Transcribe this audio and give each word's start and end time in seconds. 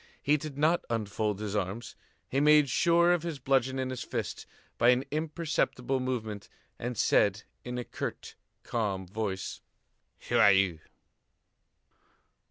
He 0.19 0.35
did 0.35 0.57
not 0.57 0.83
unfold 0.89 1.39
his 1.39 1.55
arms, 1.55 1.95
he 2.27 2.39
made 2.39 2.69
sure 2.71 3.13
of 3.13 3.21
his 3.21 3.37
bludgeon 3.37 3.77
in 3.77 3.91
his 3.91 4.01
fist, 4.01 4.47
by 4.79 4.89
an 4.89 5.03
imperceptible 5.11 5.99
movement, 5.99 6.49
and 6.79 6.97
said 6.97 7.43
in 7.63 7.77
a 7.77 7.83
curt, 7.83 8.33
calm 8.63 9.05
voice: 9.05 9.61
"Who 10.29 10.37
are 10.39 10.51
you?" 10.51 10.79